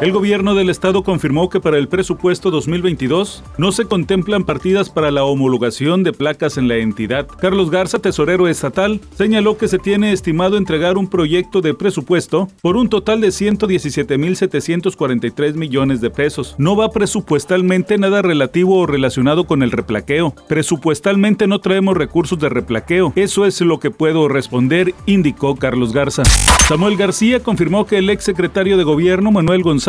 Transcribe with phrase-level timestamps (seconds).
[0.00, 5.10] El gobierno del estado confirmó que para el presupuesto 2022 no se contemplan partidas para
[5.10, 7.26] la homologación de placas en la entidad.
[7.26, 12.76] Carlos Garza, tesorero estatal, señaló que se tiene estimado entregar un proyecto de presupuesto por
[12.76, 16.54] un total de 117.743 millones de pesos.
[16.58, 20.32] No va presupuestalmente nada relativo o relacionado con el replaqueo.
[20.46, 23.12] Presupuestalmente no traemos recursos de replaqueo.
[23.16, 26.22] Eso es lo que puedo responder, indicó Carlos Garza.
[26.68, 29.87] Samuel García confirmó que el ex secretario de gobierno Manuel González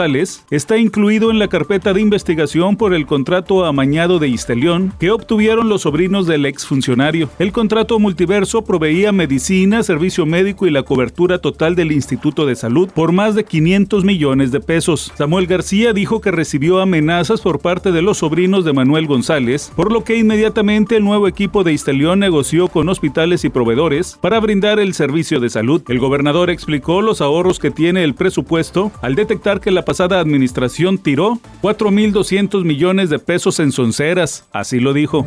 [0.49, 5.67] está incluido en la carpeta de investigación por el contrato amañado de Istelión que obtuvieron
[5.67, 7.29] los sobrinos del exfuncionario.
[7.37, 12.89] El contrato multiverso proveía medicina, servicio médico y la cobertura total del Instituto de Salud
[12.95, 15.11] por más de 500 millones de pesos.
[15.17, 19.91] Samuel García dijo que recibió amenazas por parte de los sobrinos de Manuel González, por
[19.91, 24.79] lo que inmediatamente el nuevo equipo de Istelión negoció con hospitales y proveedores para brindar
[24.79, 25.81] el servicio de salud.
[25.89, 30.99] El gobernador explicó los ahorros que tiene el presupuesto al detectar que la pasada administración
[30.99, 35.25] tiró 4.200 millones de pesos en sonceras, así lo dijo.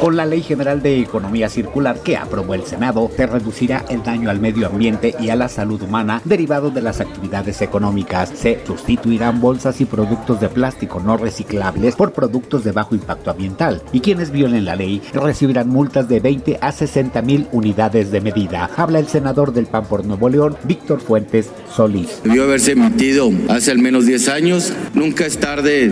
[0.00, 4.28] Con la Ley General de Economía Circular que aprobó el Senado, se reducirá el daño
[4.28, 8.30] al medio ambiente y a la salud humana derivado de las actividades económicas.
[8.34, 13.82] Se sustituirán bolsas y productos de plástico no reciclables por productos de bajo impacto ambiental.
[13.92, 18.70] Y quienes violen la ley recibirán multas de 20 a 60 mil unidades de medida.
[18.76, 22.20] Habla el senador del PAN por Nuevo León, Víctor Fuentes Solís.
[22.22, 24.72] Debió haberse emitido hace al menos 10 años.
[24.94, 25.90] Nunca es tarde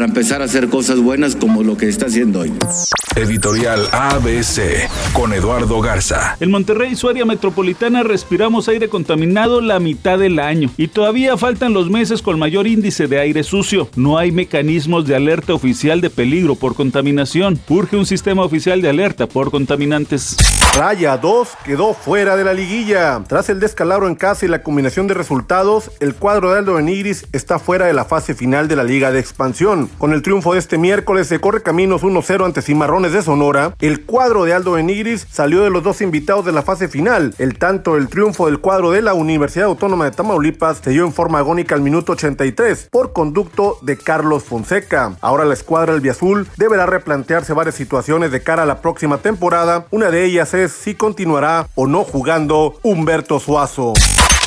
[0.00, 2.50] para empezar a hacer cosas buenas como lo que está haciendo hoy.
[3.16, 6.38] Editorial ABC con Eduardo Garza.
[6.40, 11.74] En Monterrey, su área metropolitana, respiramos aire contaminado la mitad del año y todavía faltan
[11.74, 13.90] los meses con mayor índice de aire sucio.
[13.94, 17.60] No hay mecanismos de alerta oficial de peligro por contaminación.
[17.68, 20.36] Urge un sistema oficial de alerta por contaminantes.
[20.74, 23.22] Raya 2 quedó fuera de la liguilla.
[23.28, 27.26] Tras el descalabro en casa y la combinación de resultados, el cuadro de Aldo Benigris
[27.32, 29.89] está fuera de la fase final de la Liga de Expansión.
[29.98, 33.74] Con el triunfo de este miércoles se corre caminos 1-0 ante Cimarrones de Sonora.
[33.80, 37.34] El cuadro de Aldo Benigris salió de los dos invitados de la fase final.
[37.38, 41.12] El tanto el triunfo del cuadro de la Universidad Autónoma de Tamaulipas se dio en
[41.12, 45.16] forma agónica al minuto 83 por conducto de Carlos Fonseca.
[45.20, 49.86] Ahora la escuadra del Biazul deberá replantearse varias situaciones de cara a la próxima temporada.
[49.90, 53.94] Una de ellas es si continuará o no jugando Humberto Suazo.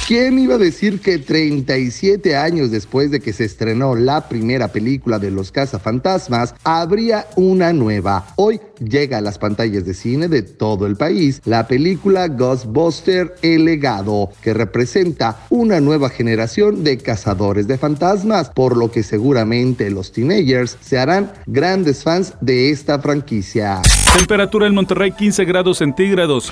[0.05, 5.17] ¿Quién iba a decir que 37 años después de que se estrenó la primera película
[5.17, 8.27] de los cazafantasmas, habría una nueva?
[8.35, 13.63] Hoy llega a las pantallas de cine de todo el país la película Ghostbuster El
[13.63, 20.11] legado, que representa una nueva generación de cazadores de fantasmas, por lo que seguramente los
[20.11, 23.81] teenagers se harán grandes fans de esta franquicia.
[24.17, 26.51] Temperatura en Monterrey 15 grados centígrados.